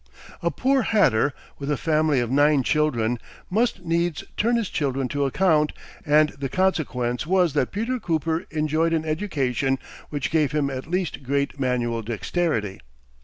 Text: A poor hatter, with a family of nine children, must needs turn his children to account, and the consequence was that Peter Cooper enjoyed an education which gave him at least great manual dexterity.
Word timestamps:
A 0.41 0.49
poor 0.49 0.81
hatter, 0.81 1.31
with 1.59 1.69
a 1.69 1.77
family 1.77 2.19
of 2.21 2.31
nine 2.31 2.63
children, 2.63 3.19
must 3.51 3.85
needs 3.85 4.23
turn 4.35 4.55
his 4.55 4.67
children 4.71 5.07
to 5.09 5.25
account, 5.25 5.73
and 6.03 6.29
the 6.29 6.49
consequence 6.49 7.27
was 7.27 7.53
that 7.53 7.71
Peter 7.71 7.99
Cooper 7.99 8.45
enjoyed 8.49 8.93
an 8.93 9.05
education 9.05 9.77
which 10.09 10.31
gave 10.31 10.53
him 10.53 10.71
at 10.71 10.89
least 10.89 11.21
great 11.21 11.59
manual 11.59 12.01
dexterity. 12.01 12.79